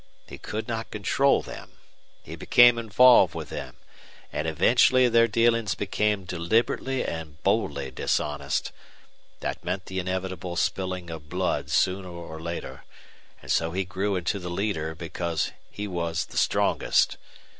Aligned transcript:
He 0.25 0.39
could 0.39 0.67
not 0.67 0.89
control 0.89 1.43
them. 1.43 1.73
He 2.23 2.35
became 2.35 2.79
involved 2.79 3.35
with 3.35 3.49
them. 3.49 3.75
And 4.33 4.47
eventually 4.47 5.07
their 5.07 5.27
dealings 5.27 5.75
became 5.75 6.25
deliberately 6.25 7.05
and 7.05 7.39
boldly 7.43 7.91
dishonest. 7.91 8.71
That 9.41 9.63
meant 9.63 9.85
the 9.85 9.99
inevitable 9.99 10.55
spilling 10.55 11.11
of 11.11 11.29
blood 11.29 11.69
sooner 11.69 12.09
or 12.09 12.41
later, 12.41 12.83
and 13.43 13.51
so 13.51 13.73
he 13.73 13.85
grew 13.85 14.15
into 14.15 14.39
the 14.39 14.49
leader 14.49 14.95
because 14.95 15.51
he 15.69 15.87
was 15.87 16.25
the 16.25 16.37
strongest. 16.39 17.17